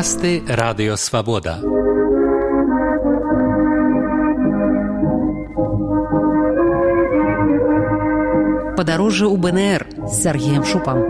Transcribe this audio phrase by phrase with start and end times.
[0.00, 1.60] Падкасты радыёвабода.
[8.80, 11.04] Падарожжа ў БНР з Сергеем Шупам.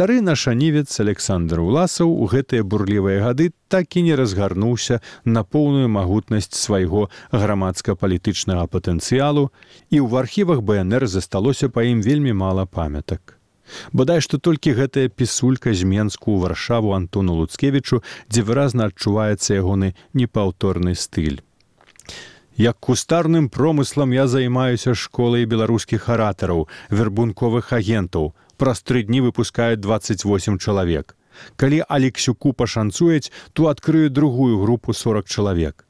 [0.00, 4.96] Стары нашанівец Александр Уласаў у гэтыя бурлівыя гады так і не разгарнуўся
[5.28, 7.02] на поўную магутнасць свайго
[7.36, 9.44] грамадска-палітычнага патэнцыялу
[9.92, 13.36] і ў архівах БНР засталося па ім вельмі мала памятак.
[13.92, 18.00] Бадай што толькі гэтая пісулька з менску ў варшаву Антону Луцкевічу,
[18.32, 21.44] дзе выразна адчуваецца ягоны непаўторны стыль.
[22.56, 30.58] Як кустарным промыслам я займаюся школай беларускіх аратараў, вербунковых агентаў, праз тры дні выпускаюць 28
[30.58, 31.16] чалавек.
[31.56, 35.86] Калі Алексюку пашанцуюць, то адкрыю другую групу 40 чалавек.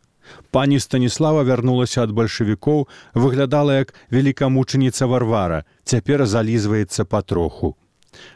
[0.50, 7.74] Пані Станіслава вярнулася ад бальшавікоў, выглядала як великамучаніца варвара, цяпер залізваецца патроху.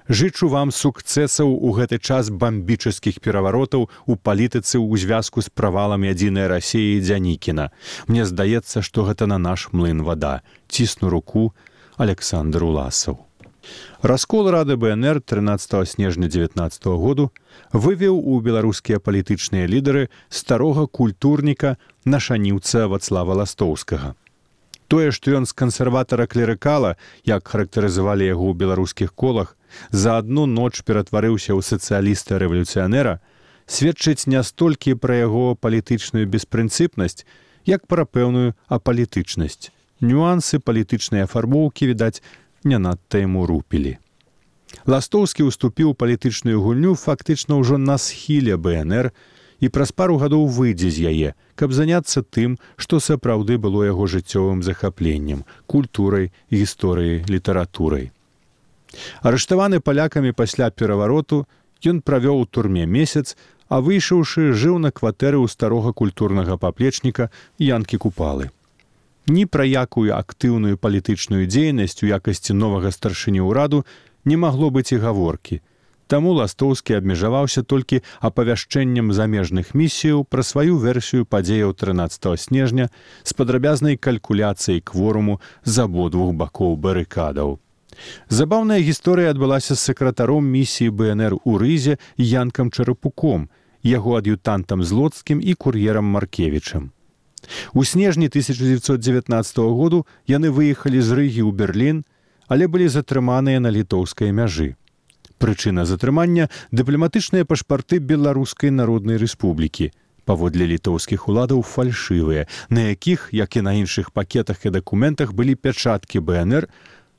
[0.09, 6.47] Жычу вам сукцэсаў у гэты час бамбічаскіх пераваротаў у палітыцы ў звязку з правалам адзінай
[6.47, 7.71] рассіі дзянікіна.
[8.07, 10.43] Мне здаецца, што гэта на наш млын вада.
[10.69, 11.53] цісну руку
[11.97, 13.19] Александр Уласаў.
[14.03, 17.31] Раскол рады БНР 13 снежня 19 году
[17.73, 24.15] вывеў у беларускія палітычныя лідары старога культурніка нашаніўца вацлава ластоўскага.
[24.89, 29.57] Тое, што ён з кансерватара клерыкала, як характарызавалі яго ў беларускіх колах,
[29.91, 33.19] за адну ноч ператварыўся ў сацыяліста рэвалюцыянера,
[33.67, 37.25] сведчыць не столькі пра яго палітычную беспрынцыпнасць,
[37.65, 39.73] як пра пэўную апалітычнасць.
[40.05, 42.21] Нюансы палітычнай афарбоўкі відаць
[42.65, 43.99] не надта яму рупілі.
[44.87, 49.13] Ластоўскі ўступіў палітычную гульню фактычна ўжо на схіле БНР
[49.61, 54.65] і праз пару гадоў выйдзе з яе, каб заняцца тым, што сапраўды было яго жыццёвым
[54.67, 58.11] захапленнем, культурай, гісторыяй, літаратурай.
[59.23, 61.47] Арыштаваны палякамі пасля перавароту,
[61.85, 63.37] ён правёў у турме месяц,
[63.69, 68.51] а выйшаўшы жыў на кватэры ў старога культурнага паплечніка янкі купалы
[69.27, 73.85] ні пра якую актыўную палітычную дзейнасць у якасці новага старшыні ўраду
[74.25, 75.61] не магло быць і гаворкі.
[76.07, 82.89] Таму ластоўскі абмежаваўся толькі апавяшчэннем замежных місіяў пра сваю версію падзеяў 13 снежня
[83.23, 87.57] з падрабязнай калькуляцыяй кворуму з абодвух бакоў барыкадаў.
[88.29, 93.49] Забаўная гісторыя адбылася з сакратаром місіі БНР у рызе янкам чарапуком,
[93.83, 96.91] яго ад'ютантам злоцкім і кур'ерам маркевічам.
[97.73, 102.05] У снежні 1919 году яны выехалі з рыгі ў Берлін,
[102.49, 104.77] але былі затрыманыя на літоўскай мяжы.
[105.39, 109.91] Прычына затрымання дыпламатычныя пашпарты беларускай народнай рэспублікі.
[110.25, 116.21] Паводле літоўскіх уладаў фальшывыя, на якіх, як і на іншых пакетах і дакументах былі пячаткі
[116.21, 116.69] БНР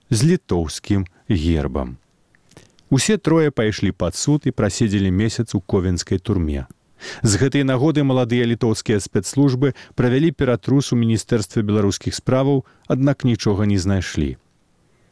[0.10, 1.98] з літоўскім гербам.
[2.90, 6.66] Усе трое пайшлі пад суд і праседзелі месяц у ковенскай турме.
[7.24, 13.78] З гэтай нагоды маладыя літоўскія спецслужбы правялі ператрус у міністэрстве беларускіх справаў, аднак нічога не
[13.78, 14.38] знайшлі.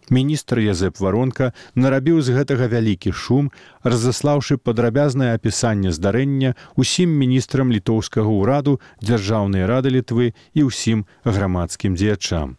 [0.09, 3.52] Міністр Язэп варонка нарабіў з гэтага вялікі шум,
[3.84, 12.58] разаслаўшы падрабязнае апісанне здарэння усім міністрам літоўскага ўраду дзяржаўнай рады літвы і ўсім грамадскім дзеячам.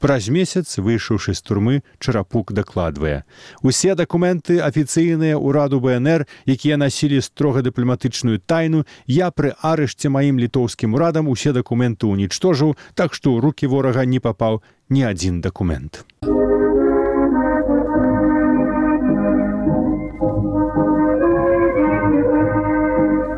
[0.00, 3.28] Праз месяц, выйшаўшы з турмы, чарапук дакладвае.
[3.60, 10.96] Усе дакументы афіцыйныя ўраду БНР, якія насілі строга дыпламатычную тайну, я пры арышце маім літоўскім
[10.96, 16.08] урадам усе дакументы ўнічтожыў, так што ў рукі ворага не папаў ні адзін дакумент.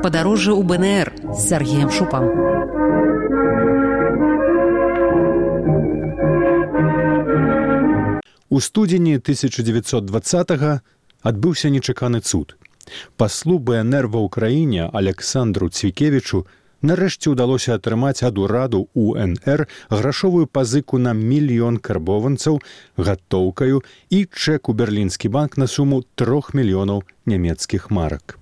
[0.03, 2.52] Падарожжа ў БНР з Сергеем Шупам.
[8.53, 10.51] У студзені 1920
[11.25, 12.51] адбыўся нечаканы цуд.
[13.17, 16.41] Паслу БНР ва ўкраіне Александру Цвікевічу
[16.85, 22.61] нарэшце ўдалося атрымаць ад ураду УНР грашовую пазыку на мільён карбованцаў
[23.01, 23.81] гатоўкаю
[24.13, 28.37] і чэк у берлінскі банк на суму трох мільёнаў нямецкіх марак.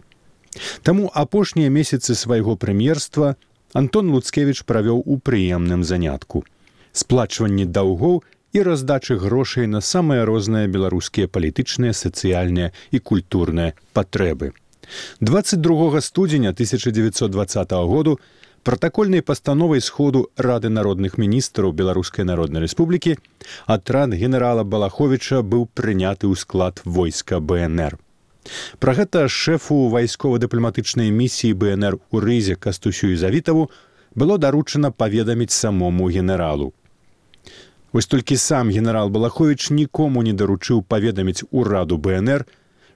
[0.82, 3.38] Таму апошнія месяцы свайго прэм'ерства
[3.78, 6.42] Антон Луцкевіч правёў у прыемным занятку.
[6.90, 14.52] Сплачванні даўгоў і раздачы грошай на самыя розныя беларускія палітычныя, сацыяльныя і культурныя патрэбы.
[15.20, 18.18] 22 студзеня 1920 году
[18.62, 23.16] пратакольнай пастановай сходу рады народных міністраў беларускай народнай рэспублікі
[23.66, 27.96] атрад генерала балаховича быў прыняты ў склад войска бнр
[28.82, 33.70] пра гэта шэфу вайскова-дыпламатычнай місіі бнр у рызе кастусю і завітаву
[34.14, 36.74] было даручана паведаміць самому генералу
[37.92, 42.46] Вось толькі сам генерал Балахович нікому не даручыў паведаміць ураду БНР,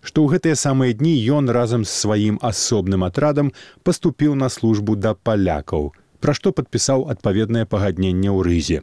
[0.06, 3.50] што ў гэтыя самыя дні ён разам з сваім асобным атрадам
[3.82, 5.90] паступіў на службу да палякаў,
[6.22, 8.78] пра што падпісаў адпаведнае пагадненне ў рызе.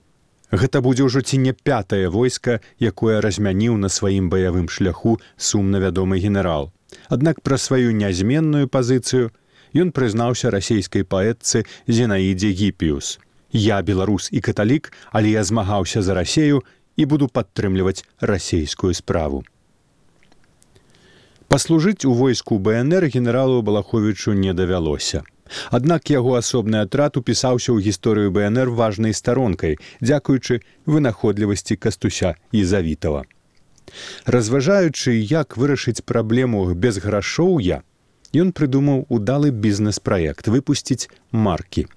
[0.51, 6.19] Гэта будзе ўжо ці не пятае войска, якое размяніў на сваім баявым шляху сумна вядомы
[6.19, 6.73] генерал.
[7.07, 9.31] Аднак пра сваю нязменную пазіцыю
[9.71, 13.15] ён прызнаўся расійскай паэтцы Зенаідзе гіпіус
[13.51, 16.63] я беларус і каталік але я змагаўся за рассею
[16.97, 19.43] і буду падтрымліваць расійскую справу.
[21.47, 25.23] Паслужыць у войску бнр генералу балаховичу не давялося.
[25.69, 33.23] Аднак яго асобны атрад упісаўся ў гісторыю бнр важнай старонкай дзякуючы вынаходлівасці кастуся і завітава.
[34.25, 37.83] Разважаючы як вырашыць праблему без грашоў я
[38.31, 41.87] ён прыдумаў удалы бізнес-праект выпусціць маркі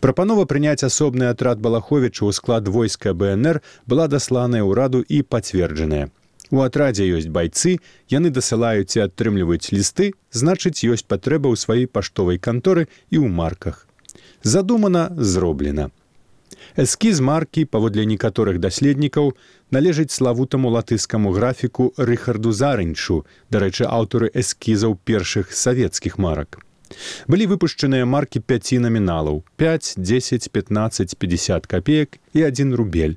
[0.00, 6.08] Прапанова прыняць асобны атрад балаховіча ў склад войска бнр была дасланая ўраду і пацверджаная.
[6.50, 7.76] У атрадзе ёсць байцы
[8.12, 13.84] яны дасылаюць і атрымліваюць лісты значыць ёсць патрэба ў сваёй паштовай канторы і ў марках.
[14.42, 15.90] Задумана зроблена.
[16.78, 19.34] Эскіз маркі паводле некаторых даследнікаў
[19.76, 26.62] належыць славутаму латыскаму графіку рыхарду зарынчу дарэчы аўтары эскізаў першых савецкіх марак
[27.28, 33.16] Былі выпушчаныя маркі пяці наміналаў 5, 10, 15, 50 копеек і один рубель.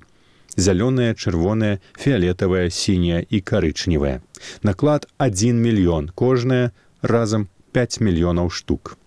[0.57, 4.19] Зялёная, чырвоная, фіолетавая, сіняя і карычневая.
[4.63, 6.71] Наклад 1 мільён, кожная
[7.01, 8.97] разам 5 мільёнаў штук.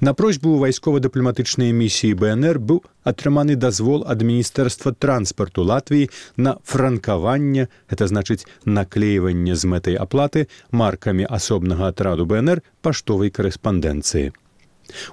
[0.00, 8.06] На просьбу вайскова-дыпламатычнай місіі бнр быў атрыманы дазвол ад міністэрства транспарту латвіі на франкаванне это
[8.06, 14.32] значыць наклейванне з мэтай аплаты маркамі асобнага атраду бнр паштовай карэспандэнцыі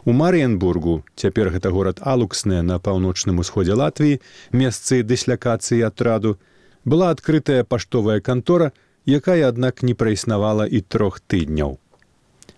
[0.06, 4.22] у марыенбургу цяпер гэта горад алуксныя на паўночным усходзе латвіі
[4.52, 6.38] месцы дыслякацыі атраду
[6.86, 8.72] была адкрытая паштовая кантора
[9.06, 11.80] якая аднак не праіснавала і трох тыдняў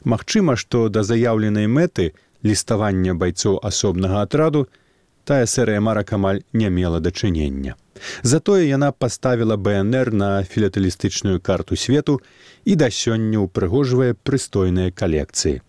[0.06, 2.14] Магчыма, што да заяўленай мэты
[2.46, 4.68] ліставання байцоў асобнага атраду
[5.26, 7.76] тая серыя марак амаль не мела дачынення.
[8.22, 12.22] Затое яна паставіла БнР на філатэлістычную карту свету
[12.66, 15.62] і да сёння ўпрыгожвае прыстойныя калекцыі.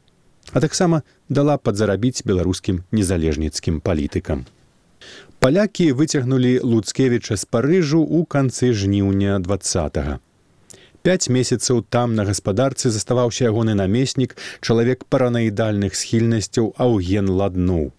[0.52, 4.44] А таксама дала падзарабіць беларускім незалежніцкім палітыкам.
[5.38, 9.96] Палякі выцягнулі Луцкевіча з Парыжу ў канцы жніўня 20.
[9.96, 10.20] -га.
[11.06, 17.92] 5 месяцаў там на гаспадарцы заставаўся ягоны намеснік, чалавек паранаідальных схільнасцяў аўген ладнуў.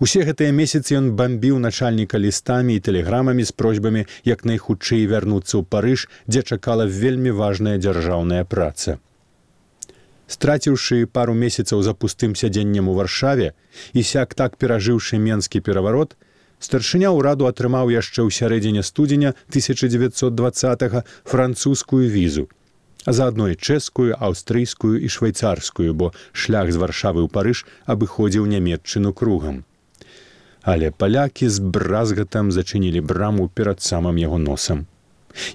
[0.00, 5.68] Усе гэтыя месяцы ён бамбіў начальніка лістамі і тэлеграмамі з просьбамі як найхутчэй вярнуцца ў
[5.68, 8.96] парыж, дзе чакала вельмі важная дзяржаўная праца.
[10.26, 13.52] Страціўшы пару месяцаў за пустым сядзеннем у варшаве
[13.92, 16.16] і сяк так перажыўшы менскі пераварот,
[16.64, 22.48] старшыня ўраду атрымаў яшчэ ў сярэдзіне студзеня 1920 французскую візу
[23.04, 29.12] а заадно і чэшскую аўстрыйскую і швейцарскую бо шлях з варшавы ў парыж абыходзіў нямметчыну
[29.12, 29.64] кругам.
[30.62, 34.86] Але палякі з бразгатам зачынілі браму перад самым яго носам.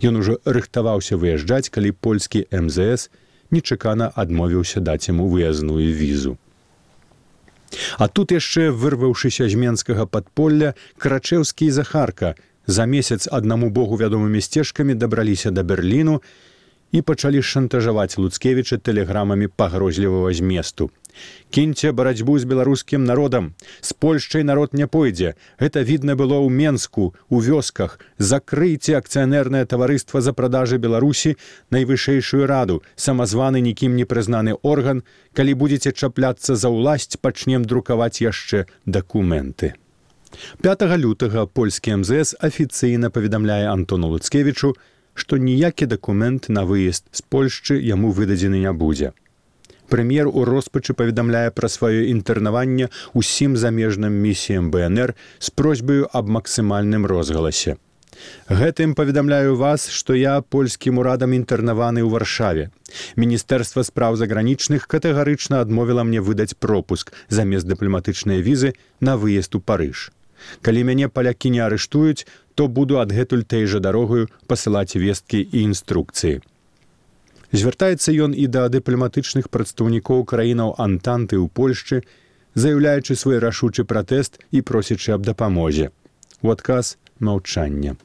[0.06, 3.10] Ён ужо рыхтаваўся выязджаць калі польскі мзс
[3.50, 6.38] нечакана адмовіўся даць яму выязную візу
[7.98, 12.36] А тут яшчэ вырваўшыся з менскага падполля крачеўскі захарка
[12.66, 16.22] за месяц аднаму богу вядомымі сцежкамі дабраліся да берліну
[16.92, 20.90] і пачалі шантажаваць луцкевіча тэлеграмамі пагрозлівага зместу.
[21.50, 23.54] Кіньце барацьбу з беларускім народам.
[23.82, 25.34] З польшчай народ не пойдзе.
[25.60, 28.00] Гэта відна было ў менску у вёсках.
[28.18, 31.36] Закрыйце акцыянернае таварыства за продажы беларусі
[31.72, 32.82] найвышэйшую раду.
[32.96, 35.04] Самазваны нікім не прызнаны орган.
[35.34, 39.74] Калі будете чапляцца за ўласць пачнем друкаваць яшчэ дакументы
[40.62, 44.76] 5 лютага польскі мзс афіцыйна паведамляе антону луцкевічу
[45.20, 49.12] што ніякі дакумент на выезд з польшчы яму выдадзены не будзе.
[49.90, 57.10] Прэм'ер у роспачы паведамляе пра сваё інтэрнаванне ўсім замежным місіям бнр з просьбаю аб максімальным
[57.10, 57.78] розгаласе.
[58.50, 62.70] Гэтым паведамляю вас што я польскім урадам інтэрнаваны ў варшаве.
[63.16, 70.10] Міністэрства спраў загранічных катэгарычна адмовіла мне выдаць пропуск замест дыпламатычнай візы на выезд у парыж.
[70.62, 72.26] Калі мяне палякі не арыштуюць
[72.60, 76.42] то буду адгэтуль той жа дарогаю пасылаць весткі і інструкцыі.
[77.56, 82.04] Звяртаецца ён і да дыпламатычных прадстаўнікоў краінаў антанты ў польшчы
[82.60, 85.90] заяўляючы свой рашучы пратэст і просячы аб дапамозе.
[86.44, 87.96] У адказ маўчання.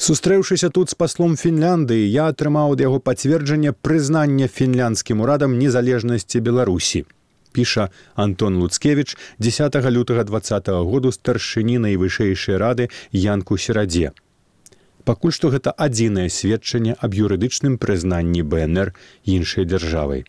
[0.00, 7.04] Сустрэўшыся тут з паслом фінляндыі я атрымаў ад яго пацверджанне прызнання фінляндскім урадам незалежнасці беларусі
[7.52, 10.40] піша Антон Луцкевич 10 лютага два
[10.84, 14.12] году старшыні найвышэйшай рады янку серадзе.
[15.04, 18.92] Пакуль што гэта адзінае сведчанне аб юрыдычным прызнанні БНР
[19.24, 20.24] іншай дзяржавай.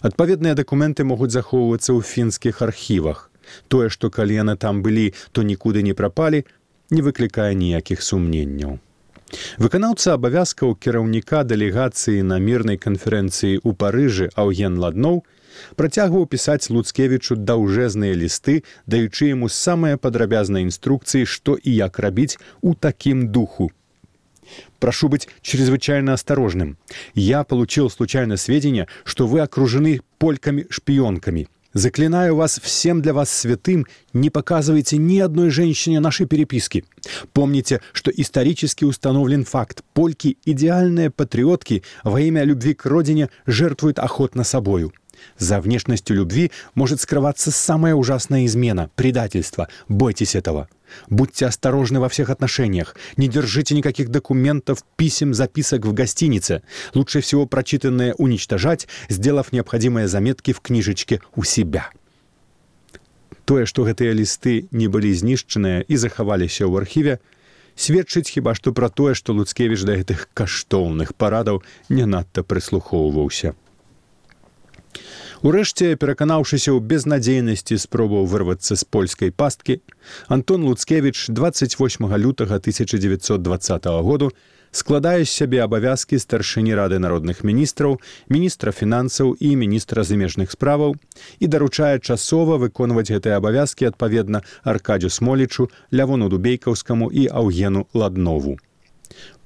[0.00, 3.30] Адпаведныя дакументы могуць захоўвацца ў фінскіх архівах.
[3.68, 6.44] Тое, што калі яны там былі, то нікуды не прапалі,
[6.90, 8.78] не выклікае ніякіх сумненняў.
[9.62, 15.22] Выканаўца абавязкаў кіраўніка дэлегацыі на мірнай канферэнцыі ў парыжы Аўген ладноў
[15.75, 22.75] працягваў пісаць луцкевічу даўжэзныя лісты, даючы яму самыя падрабязныя інструкцыі, што і як рабіць у
[22.75, 23.71] такім духу
[24.79, 26.77] Прошу быть чрезвычайно осторожным.
[27.13, 31.47] Я получил случайно сведения, что вы окружены польками-шпионками.
[31.73, 36.85] Заклинаю вас всем для вас святым, не показывайте ни одной женщине нашей переписки.
[37.33, 39.83] Помните, что исторически установлен факт.
[39.93, 44.93] Польки – идеальные патриотки, во имя любви к родине жертвуют охотно собою.
[45.37, 49.67] За внешностью любви может скрываться самая ужасная измена – предательство.
[49.87, 50.69] Бойтесь этого.
[51.09, 52.95] Будьте осторожны во всех отношениях.
[53.17, 56.61] Не держите никаких документов, писем, записок в гостинице.
[56.93, 61.89] Лучше всего прочитанное уничтожать, сделав необходимые заметки в книжечке у себя.
[63.45, 67.21] Тое, што гэтыя лісты не былі знішчаныя і захаваліся ў архіве,
[67.77, 73.53] сведчыць хіба што пра тое, што Луцкевіч да гэтых каштоўных парадаў не надта прыслухоўваўся.
[75.40, 79.80] Урэшце, пераканаўшыся ў безнадзейнасці спробаў вырвацца з польскай пасткі,
[80.28, 84.28] Антон Луцкевіч 28 лютага 1920 году
[84.68, 87.96] складае з сябе абавязкі старшыні рады народных міністраў,
[88.28, 91.00] міністра фінансаў і міністра замежных справаў
[91.40, 98.60] і даручае часова выконваць гэтыя абавязкі адпаведна аркадзю смолічу, лявону дубейкаўскаму і аўгену ладнову.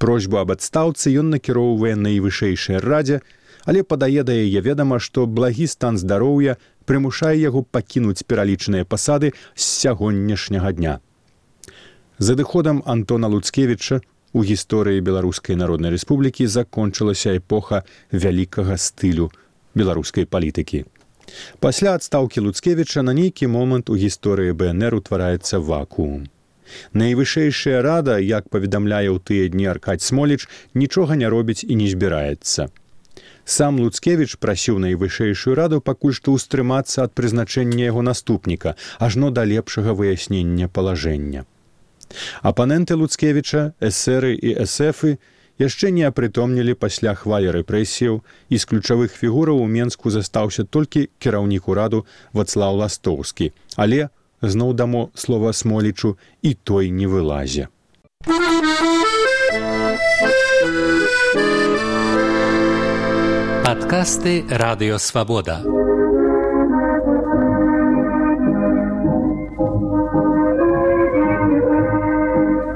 [0.03, 3.23] Просьбу аб адстаўцы ён накіроўвае найвышэйшай радзе,
[3.65, 9.63] але падае да яе ведама, што благі стан здароўя прымушае яго пакінуць пералічаныя пасады з
[9.63, 10.99] сягонняшняга дня.
[12.19, 14.01] За адыходам Антона Луцкевіча
[14.33, 19.31] у гісторыі беларускай народнай рэспублікі закончылася эпоха вялікага стылю
[19.75, 20.85] беларускай палітыкі.
[21.59, 26.29] Пасля адстаўкі Луцкевіча на нейкі момант у гісторыі БНР утвараецца вакуум.
[26.93, 32.69] Найвышэйшая рада, як паведамляе ў тыя дні аркаць смоліч, нічога не робіць і не збіраецца.
[33.45, 39.93] Сам Луцкевіч прасіў найвышэйшую раду пакуль што ўстрымацца ад прызначэння яго наступніка, ажно да лепшага
[39.93, 41.45] выяснення палажэння.
[42.41, 45.19] Апаненты Луцкевіча, эсеры і эсэфы
[45.61, 51.69] яшчэ не апрытомнілі пасля хвалі рэпрэсіяў і з ключавых фігураў у Менску застаўся толькі кіраўнік
[51.69, 54.09] ураду Вацлаў Ластоўскі, але
[54.41, 57.69] зноў дамо слова смолічу і той не вылазе.
[63.75, 65.57] Падкасты радыёвабода.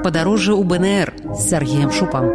[0.03, 2.27] Падарожжа ў БНР з Сергеем Шупам.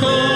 [0.00, 0.27] Oh.